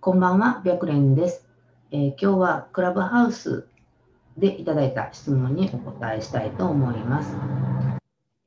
[0.00, 1.44] こんばんは、白蓮です、
[1.90, 3.66] えー、今日はクラブハウス
[4.36, 7.36] でいただいた質問にお答えしたいと思います。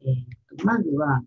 [0.02, 1.22] えー、まずは、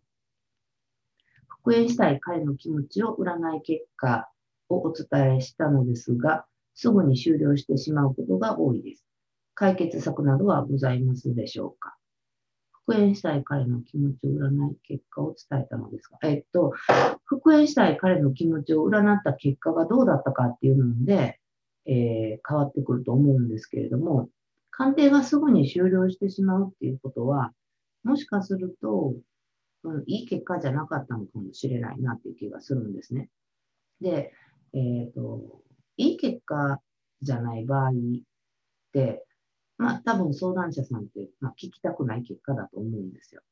[1.47, 4.31] 復縁したい彼の気持ちを占い結果
[4.71, 9.05] をお伝えしたのですが、すぐに終了してしまうことが多いです。
[9.53, 11.99] 解決策などはございますでしょうか？
[12.87, 16.73] 復縁したい彼の気持ちを占い結果を伝えたのですが、えっと、
[17.25, 21.41] 復縁したい彼の気持ちを占った結果がどうだったかっていうので、
[21.87, 24.29] えー、変わってくると思うんですけれども、
[24.71, 27.53] 鑑定がすぐに終了してしまうっていうことは、
[28.03, 29.15] もしかすると、
[29.85, 33.31] うん、いい結果じゃなかったのかもしれないなっていう気がするんですね。
[34.01, 34.33] で、
[34.75, 35.63] えっ、ー、と、
[35.97, 36.81] いい結果
[37.23, 37.93] じゃない場合っ
[38.93, 39.25] て、
[39.79, 43.43] まあ多分相談者さんって、まあ、聞きたくない結果だと思うんですよ。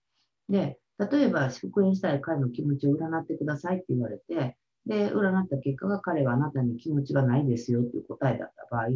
[0.49, 8.87] で、例えば復縁したい彼の気持ちを占ってくださいって言われて、で、占った結果が彼はあなたに気持ちがないですよっていう答えだった場合、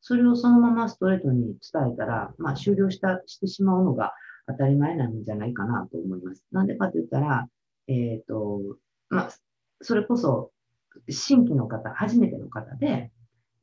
[0.00, 4.12] それをそのままストレートに伝えたら、まあ終了したしてしまうのが
[4.46, 6.44] 当たり前なんじゃないかなと思います。
[6.52, 7.48] なんでかって言ったら、
[7.88, 8.60] えっ、ー、と、
[9.08, 9.30] まあ、
[9.80, 10.50] それこそ
[11.08, 13.10] 新規の方、初めての方で、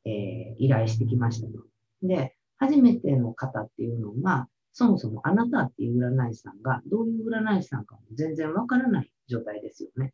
[0.04, 1.64] えー、依頼してきましたと。
[2.02, 10.12] で、初めての方っていうのが、そもそもあなたっていう占い師さんがどういう占い師さんかも全然わからない状態ですよね。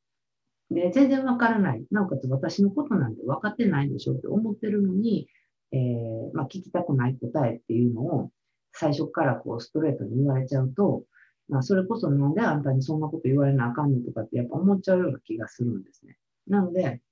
[0.70, 1.84] で、全然わからない。
[1.90, 5.28] なおかつ私のことなんて分かってないでしょって思ってるのに、
[5.72, 8.30] えー、まあ、聞きたくない答えっていうのを
[8.72, 11.04] 最初からこうストレートに言われちゃうと、
[11.48, 16.16] まあ、それこそなんであんたにそんなこと言われなあかんのとかってやっぱ思っちゃうような気がするんですね。
[16.46, 17.02] なので、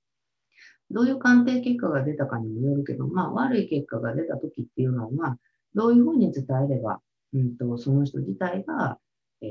[0.91, 5.37] どういう鑑定結果が出たかにもよるけど、まあ、悪い結果が出た時っていうのは、
[5.75, 7.01] どういうふうに伝えれば、
[7.33, 8.97] うんと、その人自体が、
[9.41, 9.49] えー、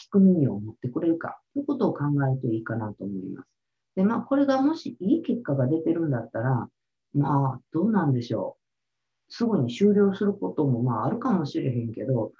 [0.00, 3.48] 聞く耳を持ってくれるかということを考えるといいかなと思います。
[3.96, 6.68] で、まあ、これがもしいい結果が出てるんだったら、
[7.14, 9.32] まあ、どうなんでしょう。
[9.32, 12.32] すぐに終了することも、まあ、あるかもしれへんけど、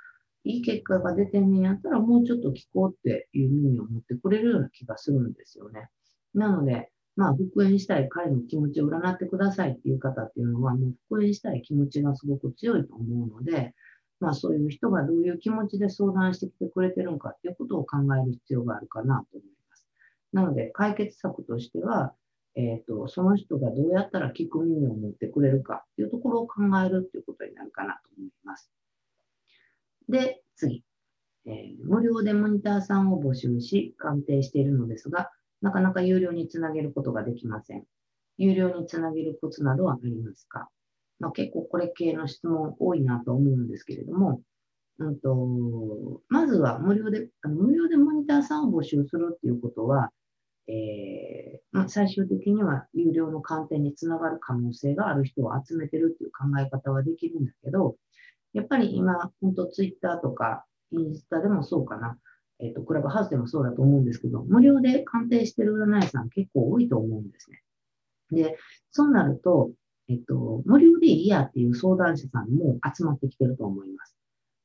[0.45, 5.89] いい結果が出てんねんやったら、もうちょっと聞こうっていう耳を持ってくれるような気がするんですよね。
[6.35, 13.75] なので、まあ、復縁したい彼の気持ちを占ってくださいっていう方っていうのは、もう復縁したい気持ちがすごく強いと思うので、
[14.21, 19.87] まあ、そういう人がどういう気持ちで相談してきてくれてるのかっていうことを考える必要があるかなと思います。
[20.33, 22.15] なので、解決策としては、
[22.57, 28.71] えっ、ー、と、その人がどうやったら聞く耳を持ってくれるかっていうところを考えるっていうことになるかなと思います。
[30.09, 30.85] で、次。
[31.47, 35.31] えー、無料でモニターさんを募集し、鑑定しているのですが、
[35.65, 37.85] なかなか有料につなげることができません。
[38.37, 40.69] 有料につなげるコツなどはありますか、
[41.21, 44.43] まあ、結構これ系の質問多いなと思うんですけれども、
[44.99, 50.11] うんと、まずは無料で、あの無料でモニターさんを募集するっていうことは、
[50.69, 57.97] えーまあ、最終的には有料の鑑定につながる可能性がある人を集めてるっていう考え方はできるんだけど、
[58.53, 62.19] やっぱり今、本当ツイッターとかインスタでもそうかな。
[62.65, 67.63] えっ、ー、と、クラブハウスでもそうだと思うんですけど、無料で鑑定してる占い師さん結構多いと思うんですね。
[68.33, 68.57] で、
[68.91, 69.71] そうなると、
[70.09, 74.17] えっと、無料でいいやっていう相談者さんも集まってきてると思います。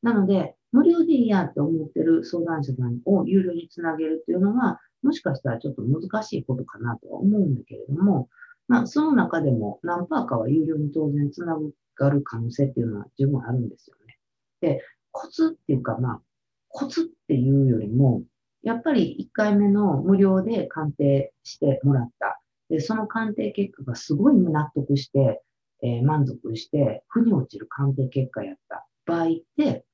[0.01, 8.29] なので、無料でいいやって思ってる相談者さんを有料につなげるっていうのは、もしかしたらちょっと難しいことかなとは思うんだけれども、
[8.67, 11.57] まあ、その中でも何パーかは有料に当然つな
[11.95, 14.17] がる可能性っていうのは十分あるんですよね。
[14.61, 16.21] で、コツっていうか、まあ、
[16.69, 18.24] コツっていうよりも、
[18.62, 22.41] やっぱり1回目の無料で鑑定してもらった。
[22.69, 25.41] で、その鑑定結果がすごい納得して、
[25.81, 29.85] えー、満足して、負に落ちる鑑定結果やった場合って、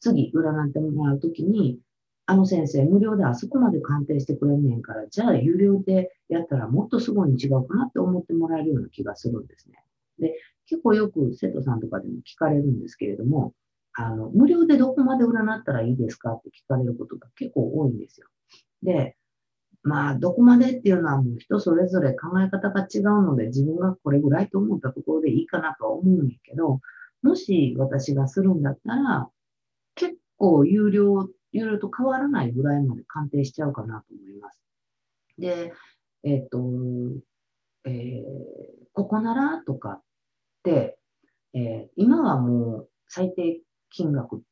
[0.00, 1.78] 次占ってもらうときに、
[2.26, 9.84] あの先生、無料であそこまで鑑定してくれんねんから、じゃあ有料でやったらもっとすごいに違うかなって思ってもらえるような気がするんですね。
[10.18, 10.34] で、
[10.66, 13.52] 結構よく生徒さんとかでも聞かれるんですけれども、
[13.94, 18.28] あの、無料でどこまで占ったらいいですかって聞かれることが結構多いんですよ。
[18.82, 19.16] で、
[19.82, 26.80] まあ、どこまでっていうのはもう人それぞれ考え方が違うので、自分がこれぐらいと思ったところでいいかなとは思うんやけど、
[27.22, 29.28] もし私がするんだったら、
[29.94, 34.62] 結構有料、有料と変わらないぐらいまで鑑定しちゃうかなと思います。
[35.38, 35.72] で、
[36.22, 36.58] えっ、と、
[37.84, 38.22] えー、
[38.92, 40.02] ここならとかっ
[40.62, 40.98] て、
[41.54, 44.42] えー、今はもう最低金額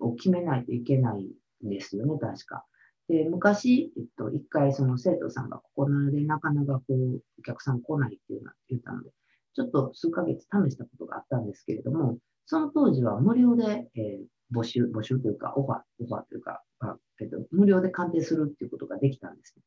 [0.00, 1.24] を決めないといけない
[1.66, 2.64] んですよね、確か。
[3.08, 9.10] で、昔、えっと、一回その生徒さんがここなのでなかなかこう、お客さん来ないっていうのは言ったので、
[9.54, 19.62] ちょっと数ヶ月試したことがあったんですけれども、その当時は無料で、えー、募集、募集というか、オファー、オファーというか、あえっと、無料で鑑定するっていうことができたんですね。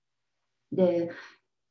[0.72, 1.12] で、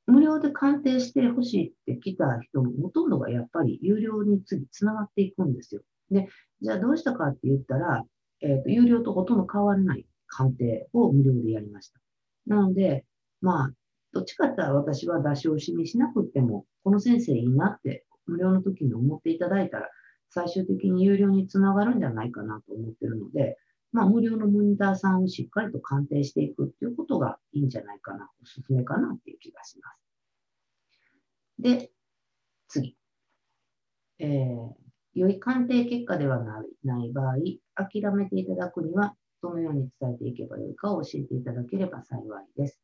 [0.06, 5.82] 無料で鑑定してほしいって来た人もほとんどがやっぱり有料に次つながっていくんですよ。
[6.10, 6.28] で、
[6.60, 8.04] じゃあどうしたかって言ったら、
[8.40, 12.00] えっ、と、有料とほとんど変わらない鑑定を無料でやりました。
[12.46, 13.04] なので、
[13.40, 13.70] まあ、
[14.12, 19.88] どっちかって言ったら私は出し惜しみしなくても、この先生いいなって無料の時に思っていただいたら、
[20.30, 23.56] 最終的に有料につながるんじゃないかなと思ってるので、
[23.92, 31.62] まあ、無料のモニターさんをしっかりと鑑定していくっていうことがいいんじゃないかな、おすすめかなっていう気がします。
[31.62, 31.90] で、
[32.68, 32.96] 次。
[34.18, 34.83] えー、
[35.14, 37.34] 良い鑑定結果ではない場合、
[37.76, 42.80] 諦めていただくには、どのように伝えていけばよいかを教えていただければ幸いです。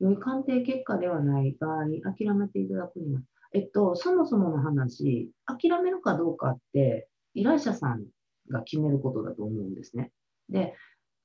[0.00, 1.84] 良い鑑定結果ではない場合、
[2.16, 3.20] 諦めていただくには、
[3.52, 8.04] えっと、そもそもの話、諦めるかどうかって、依頼者さん
[8.50, 10.12] が決めることだと思うんですね。
[10.50, 10.74] で、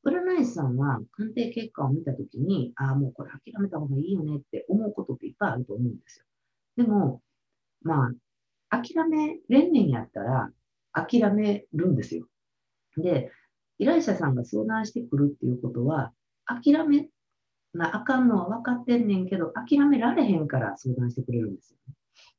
[0.05, 6.25] 占い師さんは鑑定結果を見たときに、ああ、もうこれ諦めた方がいいよねって思うことっていっぱいあると思うんですよ。
[6.77, 7.21] でも、
[7.81, 8.11] まあ、
[8.73, 10.49] 諦めれんねんやったら、
[10.93, 12.25] 諦めるんですよ。
[12.97, 13.31] で、
[13.77, 16.11] 依頼者さんが相談してくるっていうことは、
[16.45, 17.07] 諦め
[17.73, 21.77] なあかんのは分かってんねんけど、諦められへんから相談してくれるんですよ、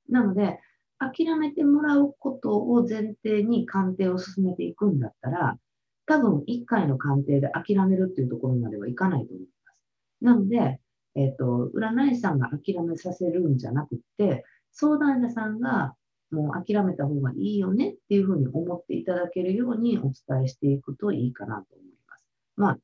[0.09, 0.59] なので、
[0.99, 5.59] 諦めてもらうことを前提に鑑定を進めていくんだったら、
[6.07, 9.85] 多分1回の鑑定で諦めるっていうところまではいかないと思います。
[10.25, 10.81] なので、
[11.15, 15.95] えっ、ー、と、占い師さんが諦めさせるんじゃなくて、相談者さんが
[16.35, 22.27] もう諦めた方がいいよねっていうふうに思っていただけるようにお伝えしていくといいかなと思います。
[22.57, 22.79] まあ、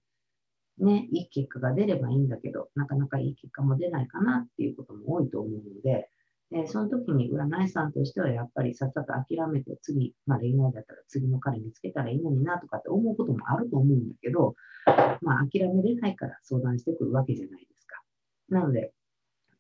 [0.84, 6.08] ね、いい結果が出ればいいんだけど、なかなかいい結果も出ないかなっていうことも多いと思うので、
[6.52, 14.56] えその時に占い師さんとしてはやっぱりさっさと諦めて次、まあ恋愛だったら次の彼見つけたらいいのになとかって思うこともあると思うんだけど、
[15.22, 18.02] まあ諦めれないから相談してくるわけじゃないですか。
[18.48, 18.92] なので、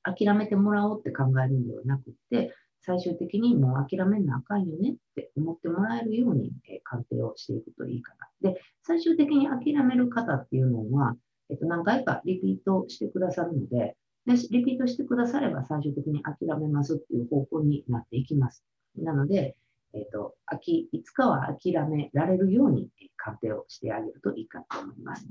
[0.02, 8.50] 諦めてもらおうって考えるんではなくて、最終的にもう諦めなあかんよねって思ってもらえるように、え鑑定をしていくといいかな。
[8.50, 11.16] で、最終的に諦める方っていうのは、
[11.50, 13.96] えっと、何回かリピートしてくださるので、
[14.26, 18.64] で、リピートしてくだされば最終的に諦めますっていう方向になっていきます。
[18.96, 19.56] なので、
[19.92, 25.26] えっ、ー、と、き、いつかは諦められるように鑑定をしてあげるといいかと思います。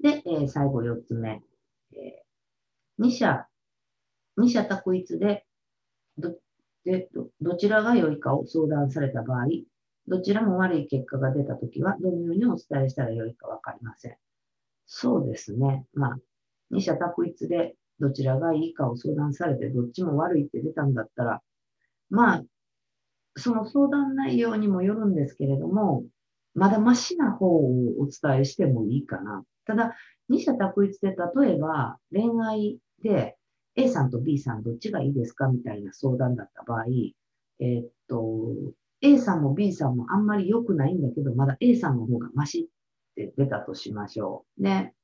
[0.00, 1.42] で、えー、最後4つ目。
[1.92, 3.46] えー、2社、
[4.38, 5.46] 2社択一で
[6.18, 6.36] ど
[6.84, 9.46] でど、どちらが良いかを相談された場合、
[10.06, 14.16] どちらも悪い結果が出たときは、どのようにお伝えしたら良いかわかりません。
[14.86, 15.86] そうですね。
[15.94, 16.18] まあ、
[16.70, 21.42] 二者択一でどちらがいいかを相談されて、どっちも悪いって出たんだったら、
[22.10, 22.44] まあ、
[23.36, 26.04] その相談内容にもよるんですけれども、
[26.54, 29.42] まだマシな方をお伝えしてもいいかな。
[29.66, 29.96] ただ、
[30.28, 33.36] 二者択一で例えば恋愛で
[33.76, 36.84] A さんと B さんどっちがいいですかみたいな相談だった場合、
[37.60, 38.54] えー、っと、
[39.00, 44.62] A さんも B さんもあんまり良くないんだけど、まだ A さんの方がマシって出たとしましょう。
[44.62, 44.94] ね。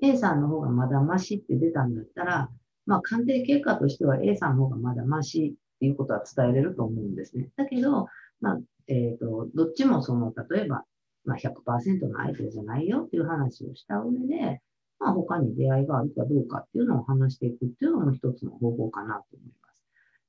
[0.00, 2.50] A さんの方がまだマシって出たんだったら、
[2.86, 7.50] まあ、鑑定結果としては A さんの方がまだマシっていうことは伝えれると思うんですね。
[7.56, 8.06] だけど、
[8.40, 10.84] まあ、えっ、ー、と、どっちもその、例えば、
[11.24, 14.62] まあ100%の相手じゃないよっていう話をした上で、
[15.00, 19.82] まあ、他に出会いがあるかどうかっていうのを話していくっていうのも一つの方法かなと思います。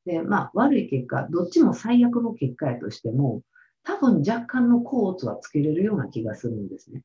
[0.05, 3.41] で、まあ、悪い結果、どっちも最悪の結果やとしても、
[3.83, 7.03] 多分若干のコーツはつけれるような気がするんですね。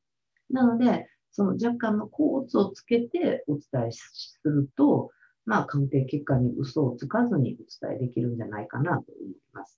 [0.49, 5.11] なので、その若干のコーツをつけてお伝えすると、
[5.45, 9.77] まあ、鑑定結果に嘘をつかずにお伝えできるんじゃないかなと思います。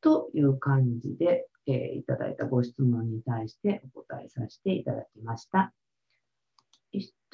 [0.00, 5.72] という感じで、えー、いただいたご質問に対してお答えさせていただきました。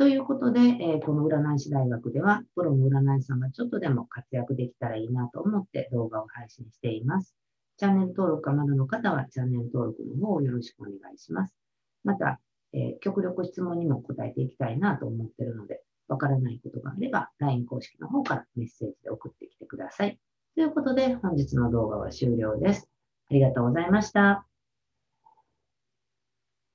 [0.00, 7.36] ということで、えー、この占い師大学では、プロの占い師さんがちょっとでも活躍できたらいいなと思って動画を配信しています。
[7.76, 11.54] チャンネル登録がまだの方は、チャンネル登録の方をよろしくお願いします。
[12.02, 12.40] また、
[12.72, 20.18] えー、極力質問にも答えていきたいなと思ってるので、わからないことがあれば、LINE 公式の方からメッセージで送ってきてください。
[20.54, 22.88] ということで、本日の動画は終了です。
[23.30, 24.49] ありがとうございました。